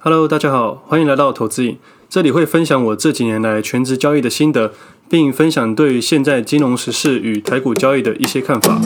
[0.00, 1.76] Hello，大家好，欢迎来到投资影。
[2.08, 4.72] 这里会分享我这几年来全职交易的心得，
[5.10, 8.80] 并分享对现在金融时事与台股交易的一些看法。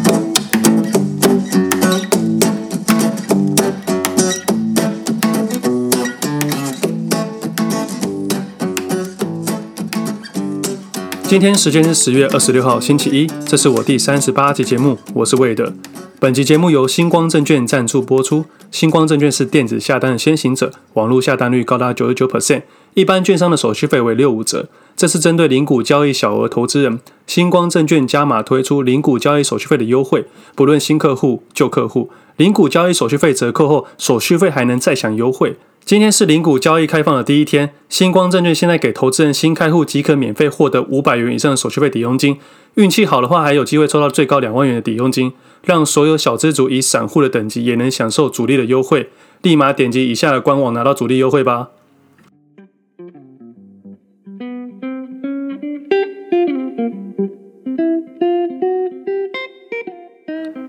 [11.24, 15.74] 今天时间是十月二十六号星期一，这是我第三十八集节目，我是魏德。
[16.18, 18.46] 本集节目由星光证券赞助播出。
[18.72, 22.62] 星光证券是电子下单的先行者，网络下单率高达九十九 percent，
[22.94, 24.66] 一般券商的手续费为六五折。
[24.96, 30.24] 这是针对零股交易小额投资人，星光证券加码推出零股交易手续费的优惠，
[30.56, 35.56] 不论新客户、旧客户，零股交易手续费折扣后，手续费还能再享优惠。
[35.84, 42.38] 今天是零股交易开放的第一天，星光证券现在给投资人新开户即可免费获得五百元以上的手续费抵佣金，
[42.76, 45.32] 运气好的话还有机会抽到最高两万元的抵佣金，
[45.64, 49.10] 让所有小资族以散户的等级也能享受主力的优惠。
[49.42, 51.70] 立马点击以下的官网拿到主力优惠吧。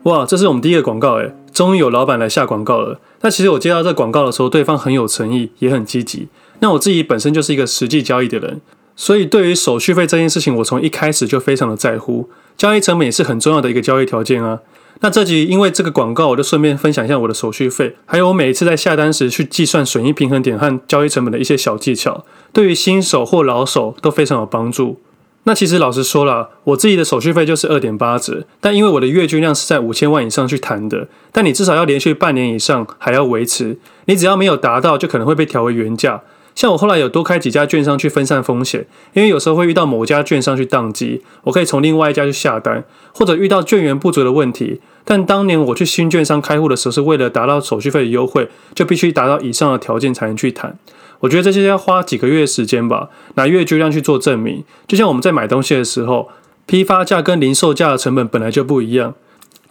[0.03, 2.99] 哇，这是我们第一个广告诶，终于有老板来下广告了。
[3.21, 6.27] 那其实我接到这广告的时候，对方很有诚意，也很积极。
[6.59, 8.59] 那我自己本身就是一个实际交易的人，
[8.97, 12.29] 所以对于手续费这件事情，我从一开始就非常的在乎。
[12.57, 14.59] 交易成本也是很重要的一个交易条件啊。
[15.03, 22.23] 那这集因为这个广告，我就顺便分享一下我的手续费，还有我每一次在下单时去计算损益平衡点和交易成本的一些小技巧，
[22.53, 25.01] 对于新手或老手都非常有帮助。
[25.43, 36.21] 那其实老实说了，我自己的手续费就是二点八折，但因为我的月均量是在五千万以上去谈的，但你至少要连续半年以上还要维持，你只要没有达到，就可能会被调为原价。
[36.55, 44.79] 像我后来有多开几家券商去分散风险，因为有时候会遇到某家券商去宕机，我可以从另外一家去下单，或者遇到券源不足的问题。
[45.03, 50.77] 但当年我去新券商开户的时候，是为了达到手续费的优惠，就必须达到以上的条件才能去谈。
[51.19, 54.63] 我觉得这些要花几个月时间吧，拿月均量去做证明。
[54.87, 56.29] 就像我们在买东西的时候，
[56.65, 59.15] 批发价跟零售价的成本本来就不一样。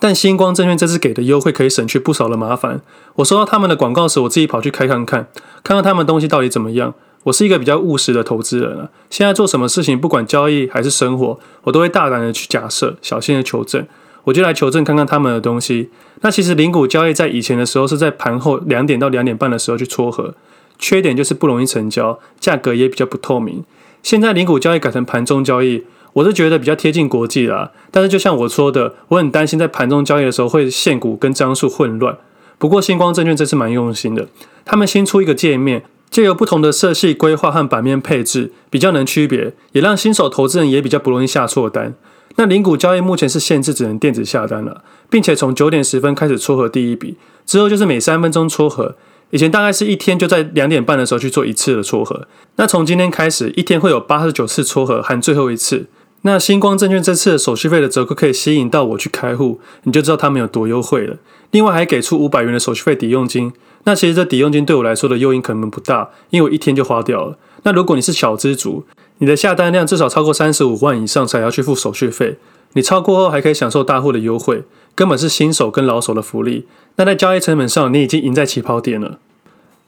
[0.02, 2.80] 但星光证券这次给的优惠可以省去不少的麻烦。
[3.14, 5.28] 我收到他们的广告时，我自己跑去开看看，
[5.62, 6.92] 看看他们东西到底怎么样。
[7.22, 13.86] 我是一个比较务实的投资人啊，现在做什么事情，不管交易还是生活，我都会大胆的去假设，小心的求证。
[14.24, 15.90] 我就来求证看看他们的东西。
[16.22, 20.34] 那其实零股交易在以前的时候是在盘后两点到两点半的时候去撮合。
[20.80, 23.62] 缺点就是不容易成交，价格也比较不透明。
[24.02, 25.84] 现在零股交易改成盘中交易，
[26.14, 27.72] 我是觉得比较贴近国际啦。
[27.90, 32.16] 但是就像我说的，我很担心在盘中交易的时候会限股跟张数混乱。
[32.58, 34.28] 不过新光证券这次蛮用心的，
[34.64, 41.94] 他们新出一个界面，借由不同的色系规划和版面配置，比较能区别，也让新手投资人也比较不容易下错单。
[42.36, 48.94] 那零股交易目前是限制只能电子下单了，并且从九点十分开始撮合第一笔，之后就是每三分钟撮合。
[49.30, 55.86] 以前大概是一天就在两点半的时候去做一次的撮合，那从今天开始一天会有八十九次撮合，含最后一次。
[56.22, 61.16] 那星光证券这次的手续费的折扣可以吸引到我去开户，你就知道他们有多优惠了。
[61.50, 63.52] 另外还给出五百元的手续费抵用金，
[63.84, 67.36] 那其实这抵用金对我来说的诱因可能不大，因为我一天就花掉了。
[67.64, 68.84] 那如果你是小资族，
[69.18, 72.38] 你的下单量至少超过三十五万以上才要去付手续费，
[72.72, 74.64] 你超过后还可以享受大户的优惠。
[74.94, 76.66] 根本是新手跟老手的福利。
[76.96, 79.18] 那在交易成本上，你已经赢在起跑点了。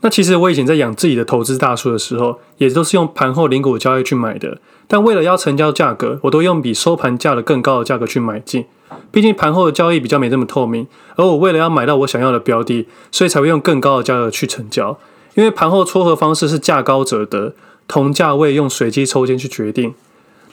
[0.05, 4.59] 那其实我以前在养自己的投资大树的时候，也都是用盘后零股交易去买的。
[4.87, 8.67] 但为了要成交价格，我都用比收盘价的更高的价格去买进。
[9.11, 14.99] 毕竟盘后的交易比较没这么透明，而我为了要买到我想要的标的，所以才会用更高的价格去成交。
[15.37, 17.55] 因为盘后撮合方式是价高者得，
[17.89, 19.95] 同价位用随机抽签去决定。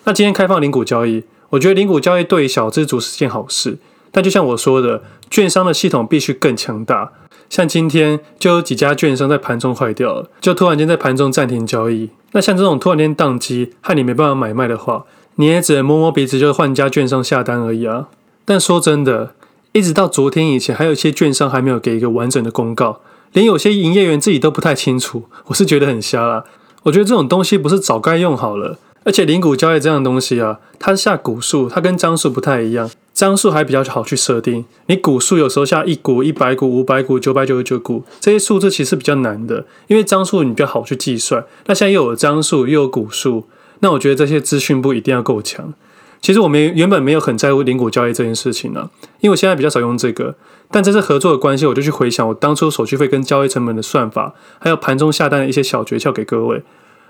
[0.05, 3.77] 那今天开放零股交易，我觉得零股交易对于小资族是件好事。
[4.11, 7.11] 但就像我说的，券商的系统必须更强大。
[7.51, 12.09] 像今天就有几家券商在盘中坏掉了，就突然间在盘中暂停交易。
[12.31, 15.03] 那像这种突然间宕机，害你没办法买卖的话，
[15.35, 18.07] 你也只能摸摸鼻子，就换家券商下单而已啊。
[18.45, 19.33] 但说真的，
[19.73, 23.01] 一直到昨天以前，还有一些券商还没有给一个完整的公告，
[23.33, 25.25] 连有些营业员自己都不太清楚。
[25.47, 26.45] 我是觉得很瞎啦。
[26.83, 28.79] 我觉得这种东西不是早该用好了。
[29.03, 32.89] 而且零股交易这样的东西啊，它下股数，它跟张数不太一样，
[33.21, 34.65] 张数还比较好去设定。
[34.87, 41.45] 你股数有时候下一股、一百股、五百股、九百九十九股，这些数字其实比较难的，因为张数你比较好去计算。
[41.67, 43.45] 那现在又有张数又有股数，
[43.81, 45.71] 那我觉得这些资讯部一定要够强。
[46.19, 48.89] 其实我们原本没有很在乎零股交易这件事情呢、
[49.19, 50.33] 因为我现在比较少用这个。
[50.71, 56.63] 但这次合作的关系，我就去回想我当初手续费跟交易成本的算法，还有盘中下单的一些小诀窍给各位。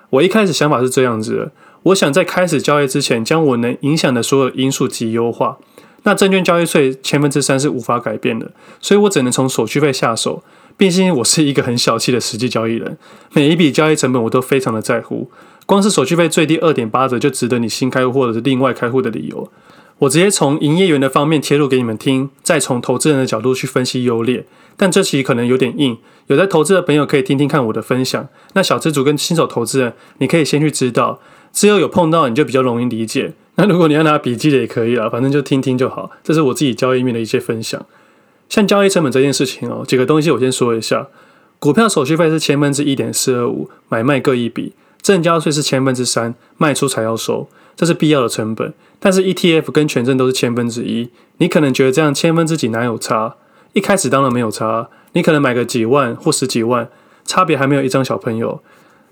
[0.09, 1.51] 我一开始想法是这样子的。
[1.83, 5.57] 我想在开始交易之前，将我能影响的所有因素及优化。
[6.03, 10.43] 那证券交易税千分之三是无法改变的，所以我只能从手续费下手，
[10.75, 12.97] 毕竟我是一个很小气的实际交易人，
[13.33, 15.29] 每一笔交易成本我都非常的在乎。
[15.65, 19.49] 光是手续费最低二点八折就值得你新开户或者是另外开户的理由。
[19.99, 24.43] 我直接从营业员的方面切入给你们听，再从投资人的角度去分析优劣。
[24.75, 25.95] 但这期可能有点硬，
[26.25, 28.27] 有在投资的朋友可以听听看我的分享。
[28.53, 31.19] 那小资族跟新手投资人，你可以先去知道，
[31.53, 33.33] 之后有碰到你就比较容易理解。
[33.61, 36.09] 那如果你要拿笔记的也可以啊，反正就听听就好。
[36.23, 37.85] 这是我自己交易面的一些分享。
[38.49, 41.07] 像交易成本这件事情哦，几个东西我先说一下。
[41.59, 44.71] 股票手续费是千分之一点四二五，买卖各一笔；
[45.03, 48.73] 证交税是千分之三，卖出才要收，这是必要的成本。
[48.99, 53.35] 但是 ETF 跟权证都是千分之一，你可能觉得这样千分之几哪有差？
[53.73, 56.89] 一开始当然没有差，你可能买个几万或十几万，
[57.25, 58.63] 差别还没有一张小朋友。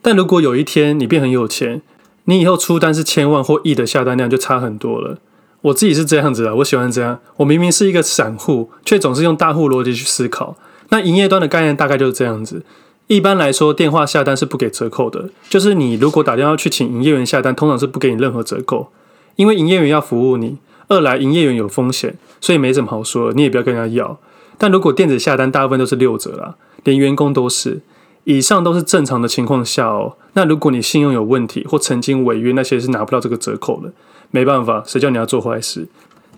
[0.01, 1.83] 但如果有一天你变很有钱，
[2.29, 5.17] 你以后出单是千万或亿的下单量就差很多了。
[5.61, 7.19] 我自己是这样子的，我喜欢这样。
[7.37, 10.55] 我明明是一个散户，却总是用大户逻辑去思考。
[10.89, 12.61] 那营业端的概念大概就是这样子。
[13.07, 18.91] 一般来说，电话下单是不给折扣的，就是你如果打电话去请营业员下单，通常是不给你任何折扣，
[19.35, 20.59] 因为营业员要服务你。
[20.87, 24.19] 二来，营业员有风险，所以没什么好说，你也不要跟人家要。
[24.59, 27.81] 但如果电子下单，大部分都是六折啦，连员工都是。
[28.29, 30.15] 以上都是正常的情况下哦。
[30.33, 33.91] 那如果你信用有问题或曾经违约，那些是拿不到这个折扣的。
[34.29, 35.87] 没办法，谁叫你要做坏事？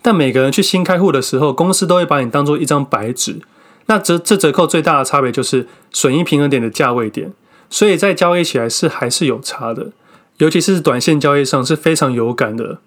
[0.01, 3.41] 但每个人去新开户的时候，公司都会把你当做一张白纸。
[3.87, 7.33] 那折这折扣最大的差别就是损益平衡点的价位点，
[7.69, 9.91] 所以在交易起来是还是有差的，
[10.37, 12.77] 尤其是短线交易上是非常有感的。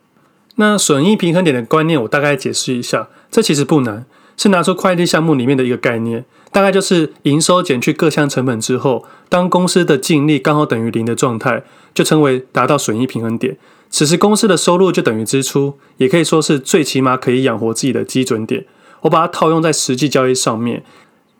[0.55, 4.07] 那损益平衡点的观念，我大概解释一下，这其实不难，
[4.39, 6.25] 是拿出会计项目里面的一个概念，
[6.55, 13.57] 大概就是营收减去各项成本之后，当公司的净利刚好等于零的状态，就称为达到损益平衡点。
[13.91, 18.67] 此时公司的收入就等于支出，也可以说是最起码可以养活自己的基准点。
[19.01, 20.85] 我把它套用在实际交易上面，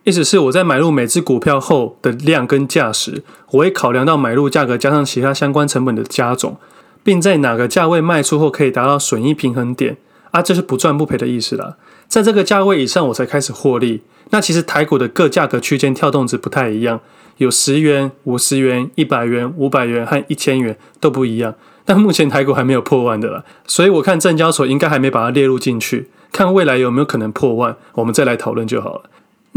[0.03, 6.57] 意思是我在买入每只股票后的量跟价时，我会考量到买入价格加上其他相关成本的加总，
[7.05, 9.95] 并在哪个价位卖出后可以达到损益平衡点
[10.35, 11.77] 啊，就是不赚不赔的意思啦。
[12.09, 14.01] 在这个价位以上我才开始获利。
[14.31, 16.99] 那其实台股的各价格区间跳动值不太一样，
[17.37, 21.55] 有十元、五十元、一百元、五百元和一千元都不一样。
[21.85, 26.09] 但目前台股还没有破万的了，所以我看证交所应该还没把它列入进去。
[26.33, 29.03] 看未来有没有可能破万，我们再来讨论就好了。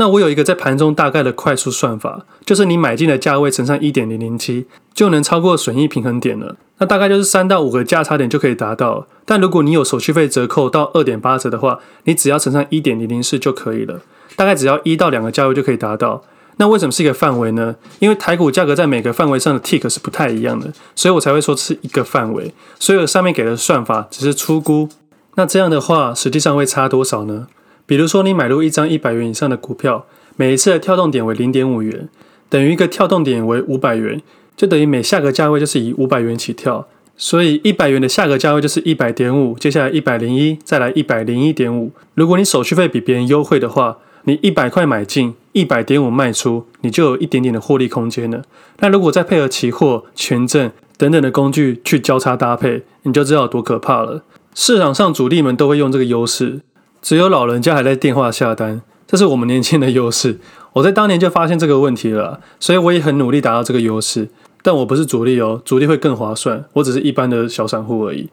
[0.01, 6.55] 那我有一个在盘中大概的快速算法，就是你买进的价位乘上一点零零七，就能超过损益平衡点了。
[6.79, 9.09] 那大概就是三到五个价差点就可以达到。
[9.25, 14.01] 但如果你有手续费折扣到二点八折的话，你只要乘上一点零零四就可以了。
[14.37, 16.23] 大概只要一到两个价位就可以达到。
[16.59, 17.75] 那为什么是一个范围呢？
[17.99, 22.55] 因为台股价格在每个范围上的 tick 是不太一样的，所以我才会说是一个范围。
[22.79, 24.89] 所以上面给的算法只是初估。
[25.35, 27.49] 那这样的话，实际上会差多少呢？
[27.89, 30.05] 比如说你买入一张一百元以上的股票，
[30.37, 32.07] 每一次的跳动点为零点五元，
[32.51, 34.21] 等于一个跳动点为五百元，
[34.55, 36.87] 就等于每下个价位就是以五百元起跳。
[37.17, 41.91] 所以一百元的下个价位就是一百点五，接下来一百零一，再来一百零一点五。
[42.13, 48.43] 如果你手续费比别人优惠的话，你一百块买进，一百点五卖出，你就有一点点的获利空间了。
[48.81, 54.23] 那如果再配合期货、权证等等的工具去交叉搭配，你就知道有多可怕了。
[54.55, 56.61] 市场上主力们都会用这个优势，
[57.01, 60.39] 只有老人家还在电话下单，这是我们年轻的优势。
[60.75, 64.29] 我在当年就发现这个问题了，所以我也很努力达到这个优势。
[64.63, 68.29] 但我不是主力哦，主力会更划算，我只是一般的小散户而已。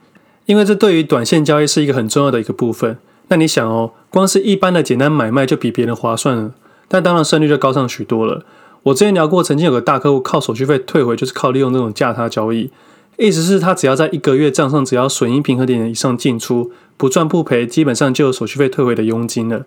[0.46, 2.98] 因为这对于短线交易是一个很重要的一个部分。
[3.30, 6.52] 那你想哦，光是一般的简单买卖就比别人划算了，
[6.88, 8.44] 但当然胜率就高上许多了。
[8.84, 12.70] 我之前聊过，曾经有个大客户靠手续费退回，就是靠利用这种价差交易，
[13.18, 19.66] 意思是他只要在一个月账上只要损益平衡点以上进出，不赚不赔，基本上就有手续费退回的佣金了。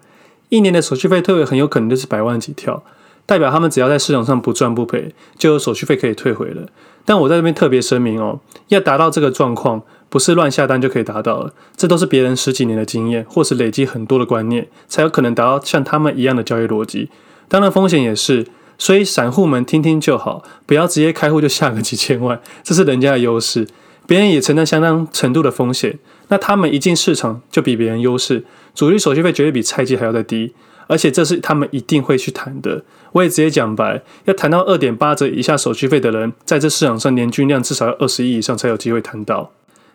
[0.49, 2.83] 一年的手续费退回很有可能就是百万几跳，
[3.27, 6.69] 代表他们只要在市场上不赚不赔，就有手续费可以退回了。
[7.05, 9.83] 但我在这边特别声明哦，要达到这个状况。
[10.11, 17.11] 不是乱下单就可以达到了，这都是别人十几年的经验，或是累积很多的观念，才有可能达到像他们一样的交易逻辑。
[17.47, 18.47] 当然风险也是，
[18.79, 23.67] 所以散户们听听就好，不要直接开户就下个几千万， 这是人家的优势，
[24.07, 25.99] 别人也承担相当程度的风险。
[26.29, 28.45] 那他们一进市场就比别人优势，
[28.75, 30.55] 主力手续费绝对比菜鸡还要再低，
[30.87, 32.85] 而且这是他们一定会去谈的。
[33.13, 39.51] 我也直接讲白，要谈到二点八折以下手续费的人，在这市场上年均量至少要二十亿以上才有机会谈到。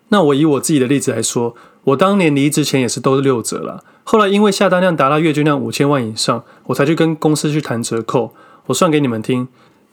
[0.09, 3.83] 那我以我自己的例子来说，我当年离职前也是都是六折了。
[4.03, 8.33] 后来因为下单量达到月均量五千万以上，我才去跟公司去谈折扣。
[8.67, 9.47] 我算给你们听，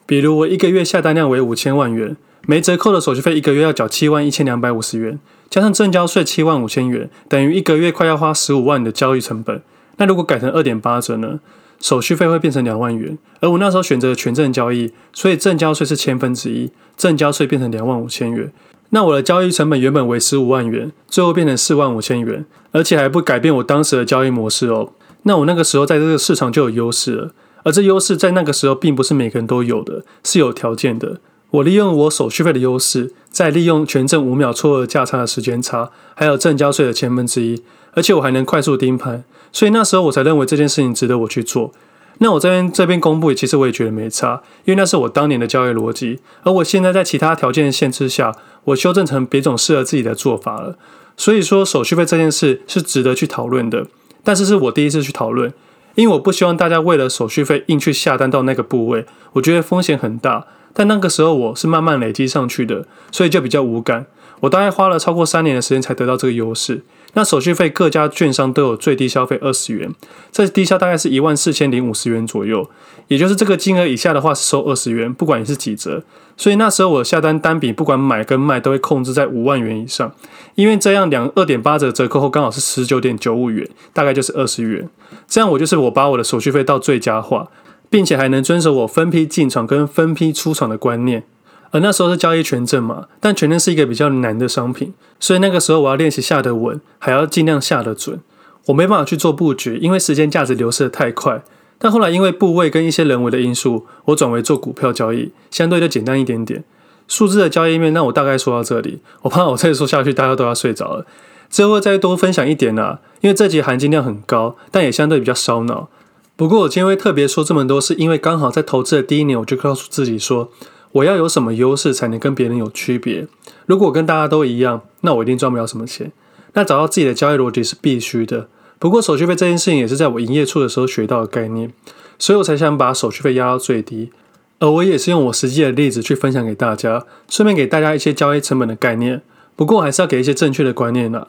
[0.07, 9.63] 比如我一个月下单量为五千万元，没折扣的手续费一个月要缴七万一千两百五十元，加上证交税七万五千元，等于一个月快要花十五万的交易成本。
[9.97, 11.41] 那如果改成二点八折呢？
[11.81, 13.17] 手续费会变成两万元。
[13.41, 18.53] 而我那时候选择了权证交易，所以证交税是千分之一，证交税变成两万五千元。
[18.91, 24.93] 那我的交易成本原本为十五万元，最后变成四万五千元，而且还不改变我当时的交易模式哦。
[25.23, 31.21] 那我那个时候在这个市场就有优势了，而这优势在那个时候并不是每个人都有的，是有条件的。
[31.51, 37.63] 我利用我手续费的优势，再利用权证五秒撮合价差的时间差，还有正交税的千分之一，
[37.95, 41.73] 而且我还能快速盯盘，所以那时候我才认为这件事情值得我去做。
[42.19, 50.79] 那我这边这边公布，其实我也觉得没差，因为那是我当年的交易逻辑，而我现在在其他条件限制下，我修正成别种适合自己的做法了。
[51.17, 53.87] 所以说手续费这件事是值得去讨论的，
[54.23, 55.53] 但是是我第一次去讨论，
[56.01, 59.05] 因为我不希望大家为了手续费硬去下单到那个部位，
[59.35, 60.47] 我觉得风险很大。
[60.73, 64.07] 但那个时候我是慢慢累积上去的，所以就比较无感。
[64.41, 66.83] 我大概花了超过三年的时间才得到这个优势。
[67.15, 69.95] 那手续费各家券商都有最低消费二十元，
[70.31, 72.69] 这低消大概是一万四千零五十元左右，
[73.09, 76.03] 也就是这个金额以下的话是收二十元，不管你是几折。
[76.37, 80.13] 所以那时候我下单单笔不管买跟卖都会控制在五万元以上，
[80.55, 84.89] 因为这样两二点八折折扣后刚好是十九点九五元，大概就是二十元。
[85.29, 87.49] 这样我就是我把我的手续费到最佳化。
[87.93, 91.25] 并且还能遵守我分批进场跟分批出场的观念，
[91.71, 98.21] 而那时候是交易权证嘛，但权证是一个比较难的商品，所以那个时候我要练习下得稳，还要尽量下得准。
[98.67, 101.43] 我没办法去做布局，因为时间价值流失得太快。
[101.79, 106.63] 但后来因为部位跟一些人为的因素，我转为做股票交易，相对就简单一点点。
[107.09, 111.07] 数字的交易面，那我大概说到这里，我怕我再说下去大家都要睡着了。
[111.49, 115.89] 之后再多分享一点啊，因为这集含金量很高，但也相对比较烧脑。
[116.37, 120.53] 不过我今天会特别说这么多，是因为刚好在投资的第一年，我就告诉自己说，
[120.93, 123.27] 我要有什么优势才能跟别人有区别。
[123.67, 126.13] 如果跟大家都一样，那我一定赚不了什么钱。
[126.55, 128.49] 那找到自己的交易逻辑是必须的。
[128.79, 131.73] 不过手续费这件事情也是在我营业处的时候学到的概念，
[132.19, 134.11] 所以我才想把手续费压到最低。
[134.59, 139.23] 而我也是用我实际的例子去分享给大家，顺便给大家一些交易成本的概念。
[139.57, 141.29] 不过还是要给一些正确的观念啦。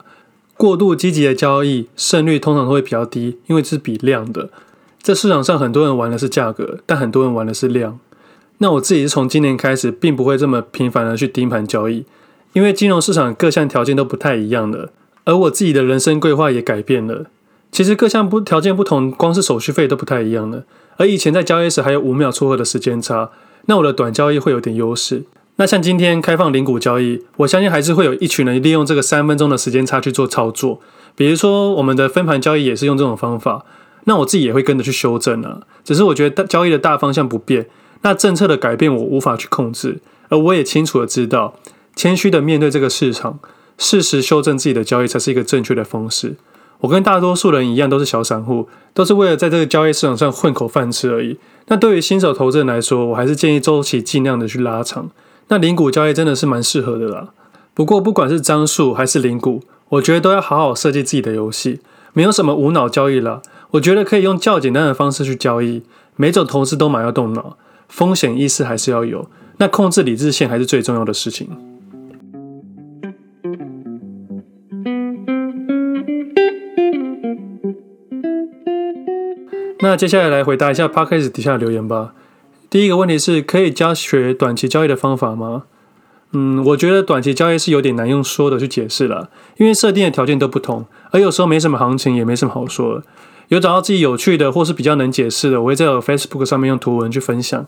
[0.58, 4.50] 过度积极的交易胜率通常都会比较低，因为这是比量的。
[5.02, 8.00] 在市场上很多人玩的是价格，但很多人玩的是量。
[8.62, 12.06] 那我自己是从今年开始，并不会这么频繁的去盯盘交易，
[12.54, 14.92] 因为金融市场各项条件都不太一样了，
[15.24, 17.26] 而我自己的人生规划也改变了。
[17.72, 20.66] 其实各项不条件不同，光是手续费都不太一样了。
[20.98, 23.32] 而以前在交易时还有五秒撮合的时间差，
[23.66, 25.24] 那我的短交易会有点优势。
[25.56, 30.80] 那像今天开放零股交易，我相信还是会有一群人利用这个三分钟的时间差去做操作。
[31.16, 33.66] 比如说我们的分盘交易也是用这种方法。
[34.06, 37.68] 那我自己也会跟着去修正啊，只是我觉得交易的大方向不变，
[38.02, 41.56] 那政策的改变我无法去控制，而我也清楚的知道，
[41.96, 43.40] 谦虚的面对这个市场，
[43.78, 46.36] 适时修正自己的交易才是一个正确的方式。
[46.80, 51.38] 我跟大多数人一样，都是小散户，都是为了在这个交易市场上混口饭吃而已。
[51.68, 55.12] 那对于新手投资人来说，我还是建议周期尽量的去拉长。
[55.50, 57.30] 那零股交易真的是蛮适合的啦。
[57.76, 61.80] 不过不管是张数还是零股，我觉得都要好好设计自己的游戏，
[62.14, 63.42] 没有什么无脑交易啦。
[63.72, 65.84] 我觉得可以用较简单的方式去交易，
[66.16, 67.58] 每种投资都蛮要动脑，
[67.92, 71.50] 风险意识还是要有，那控制理智线还是最重要的事情。
[79.82, 82.14] 那接下来来回答一下 Podcast 底下的留言吧。
[82.70, 85.64] 第一个问题是可以教学短期交易的方法吗？
[86.32, 93.04] 嗯，我觉得短期交易是有点难用说的去解释了，因为设定的条件都不同，而有时候没什么行情，也没什么好说的。
[93.52, 97.68] 有找到自己有趣的或是比较能解释的，我会在我 Facebook 上面用图文去分享。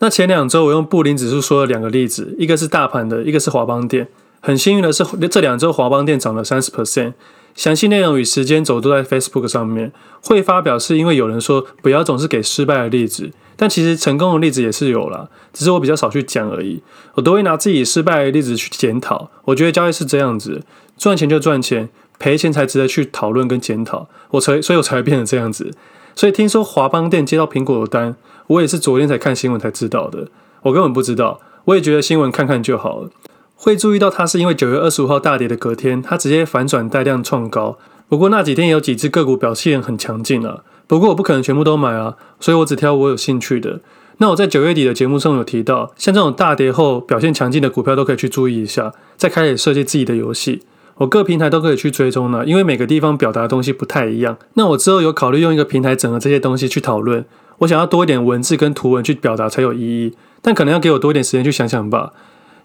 [0.00, 4.08] 那前两周我用布林指数说了两个例子，一个是大盘的，一个是华邦电。
[4.40, 7.12] 很幸运的是，这两周华邦电涨了三十 percent。
[7.54, 9.92] 详细内容与时间轴都在 Facebook 上面。
[10.22, 16.82] 会发表是因为有人说不要总是给失败的例子，但其实成功的例子也是有啦，只是我比较少去讲而已。
[17.14, 19.30] 我都会拿自己失败的例子去检讨。
[19.44, 20.62] 我觉得交易是这样子，
[20.98, 21.88] 赚钱就赚钱。
[22.20, 25.72] 赔钱才值得去讨论跟检讨，我才所以我才会变成这样子。
[26.14, 28.14] 所以听说华邦店接到苹果的单，
[28.46, 30.28] 我也是昨天才看新闻才知道的。
[30.62, 33.10] 我根本不知道，我也觉得新闻看看就好了。
[33.54, 37.78] 会注意到它是因为九月二十五号大跌的隔天，它直接反转带量创高。
[38.08, 40.62] 不过那几天也有几只个股表现很强劲啊。
[40.86, 43.80] 不过我不可能全部都买啊，所以我只挑我有兴趣的。
[44.18, 50.62] 那我在九月底的节目中有提到，像这种大跌后表现强劲的股票都可以去注意一下，再开始设计自己的游戏。
[51.00, 54.36] 我各平台都可以去追踪呢，因为每个地方表达的东西不太一样。
[54.54, 57.24] 那我之后有考虑用一个平台整合这些东西去讨论。
[57.60, 62.12] 我想要多一点文字跟图文去表达才有意义，但可能要给我多一点时间去想想吧。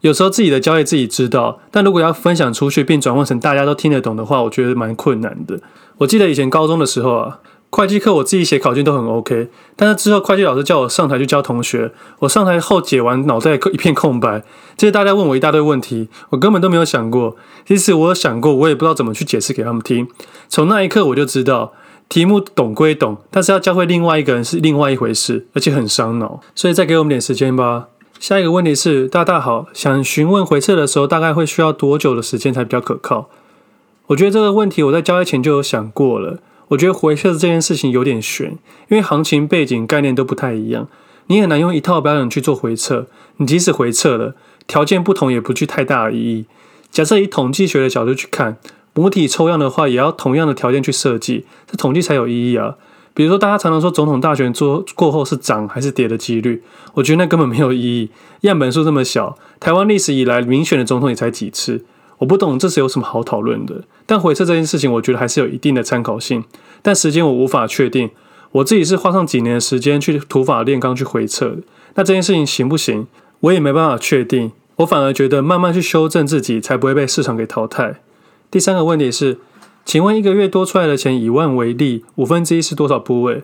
[0.01, 5.57] 有时候自己的交易自己知道，但如果要分享出去并转换成大家都听得懂的话，我觉得蛮困难的。
[5.99, 7.39] 我记得以前高中的时候啊，
[7.75, 14.45] 会计课我自己写考卷都很 OK，但是之后会计老师叫我上台去教同学，我上台后解完脑袋一片空白，
[14.77, 17.35] 接着大家问我一大堆问题，我根本都没有想过。
[17.67, 20.07] 其实我有想过，我也不知道怎么去解释给他们听。
[20.47, 21.73] 从那一刻我就知道，
[22.07, 26.39] 题目懂归懂，但是要教会另外一个人是另外一回事，而且很伤脑。
[26.55, 27.87] 所以再给我们点时间吧。
[28.21, 33.27] 下一个问题是，大大好，想询问回测的时候大概会需要多久的时间才比较可靠？
[34.07, 36.37] 我觉得这个问题我在交易前就有想过了。
[36.69, 38.57] 我觉得回测这件事情有点悬，
[38.89, 40.87] 因为行情背景概念都不太一样，
[41.27, 43.07] 你很难用一套标准去做回测。
[43.37, 46.45] 你即使回测了，条件不同也不具太大的意义。
[46.89, 48.57] 假设以统计学的角度去看，
[48.93, 52.75] 母体抽样的话，也要同样的条件去设计，这统计才有意义啊。
[53.13, 56.63] 比如说，大家常常说总统大选做过后是涨还是跌的几率，
[56.95, 58.09] 我觉得那根本没有意义。
[58.41, 61.85] 样本数这么小，台湾历史以来民选的总统也才几次。
[62.19, 66.43] 我不懂这是有什么好讨论的，但回撤这件事情，我觉得还是有一定的参考性。
[66.81, 68.11] 但时间我无法确定，
[68.53, 71.57] 我自己是花上几年的时间去土法炼钢去回撤。
[71.95, 73.07] 那这件事情行不行，
[73.41, 74.51] 我也没办法确定。
[74.77, 78.01] 我反而觉得慢慢去修正自己，才不会被市场给淘汰。
[78.51, 79.39] 第三个问题是，
[79.83, 83.43] 请问一个月多出来的钱，以万为例，五分之一是多少部位？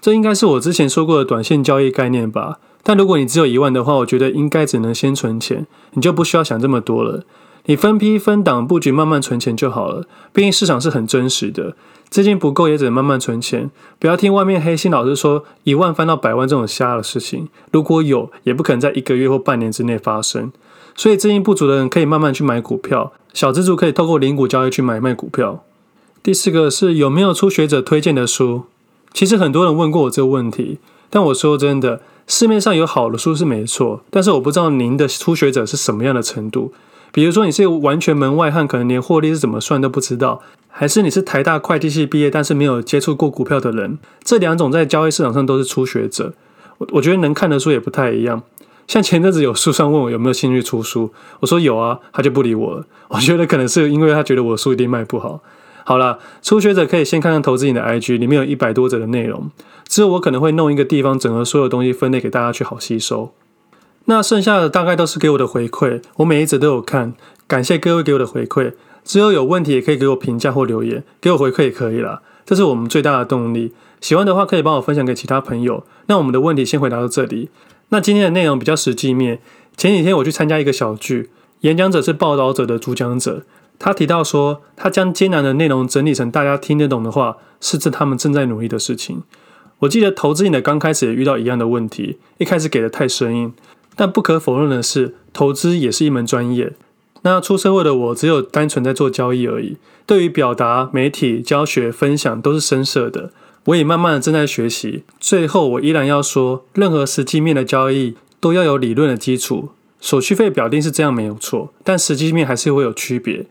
[0.00, 2.58] 这应该是我之前说过的短线交易概念吧？
[2.82, 7.24] 但如果你只有一万的话，我觉得应该只能先存钱，你就不需要想这么多了。
[7.66, 10.04] 你分批分档布局，慢慢存钱就好了。
[10.32, 11.76] 毕竟市场是很真实的，
[12.10, 13.70] 资金不够也只能慢慢存钱。
[13.98, 20.50] 不要听外面黑心老师说一万翻到百万这种瞎的事情，如果有，也不可能在一个月或半年之内发生。
[20.96, 25.62] 所以资金不足的人可以慢慢去买股票，小资族可以透过零股交易去买卖股票。
[26.22, 28.64] 第四个是有没有初学者推荐的书？
[29.12, 30.78] 其实很多人问过我这个问题，
[31.08, 36.72] 但我说真的，市面上有好的书是没错，但是我不知道您的初学者是什么样的程度。
[37.12, 46.32] 比如说你是完全门外汉，可能连获利是怎么算都不知道；还是你是台大会计系毕业，但是没有接触过股票的人，这两种在交易市场上都是初学者。
[46.78, 48.42] 我我觉得能看的书也不太一样。
[48.88, 52.84] 像前阵子有书商问我有没有兴趣出书，我说有啊，他就不理我了。
[53.08, 55.40] 我觉得可能是因为他觉得我的书一定卖不好。
[55.84, 59.50] 好啦，初学者可以先看看投资瘾的 IG，里面有一百多则的内容。
[59.86, 63.32] 之后我可能会弄一个地方整合所有东西分类给大家去好吸收。
[64.06, 67.14] 那剩下的大概都是给我的回馈，我每一则都有看，
[67.46, 68.72] 感谢各位给我的回馈。
[69.04, 73.72] 之后有问题也可以给我评价或留言，给我回馈也可以啦，这是我们最大的动力。
[74.00, 75.84] 喜欢的话可以帮我分享给其他朋友。
[76.06, 77.50] 那我们的问题先回答到这里。
[77.90, 79.40] 那今天的内容比较实际面。
[79.76, 83.44] 前几天我去参加一个小聚，演讲者是报道者的主讲者，
[83.78, 89.22] 他提到说，他将艰难的内容整理成大家听得懂的话，是这他们正在努力的事情。
[89.80, 93.52] 我记得投资瘾的刚开始也遇到一样的问题，一开始给的太生硬。
[93.96, 96.72] 但不可否认的是，投资也是一门专业。
[97.22, 99.76] 那出社会的我，只有单纯在做交易而已。
[100.06, 103.30] 对于表达、媒体、教学、分享，都是生涩的。
[103.66, 105.04] 我也慢慢的正在学习。
[105.20, 109.68] 最后，我依然要说，任何实际面的交易都要有理论的基础。
[110.00, 113.46] 手续费表定是这样没有错，但实际面还是会有区别。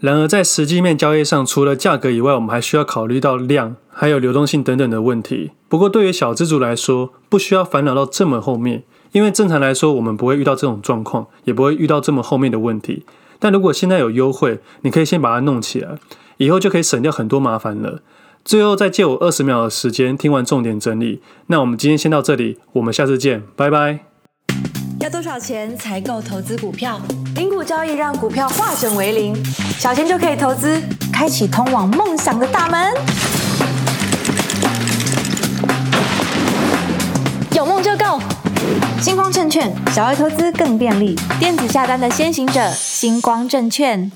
[0.00, 5.52] 然而，在实际面交易上，除了价格以外，我们还需要考虑到量，还有流动性等等的问题。
[5.68, 8.82] 不过，对于小资族来说，不需要烦恼到这么后面。
[9.12, 13.04] 因为正常来说，我们不会遇到这种状况，也不会遇到这么后面的问题。
[13.38, 15.96] 但如果现在有优惠，你可以先把它弄起来，
[16.38, 18.00] 以后就可以省掉很多麻烦了。
[18.44, 21.20] 最后再借我二十秒的时间，听完重点整理。
[21.48, 24.00] 那我们今天先到这里，我们下次见，拜拜。
[25.00, 27.00] 要多少钱才够投资股票？
[27.34, 29.34] 零股交易让股票化整为零，
[29.78, 30.80] 小钱就可以投资，
[31.12, 32.94] 开启通往梦想的大门。
[37.54, 38.18] 有梦就够。
[39.02, 41.18] 星光证券，小额投资更便利。
[41.40, 44.12] 电子下单的先行者，星光证券。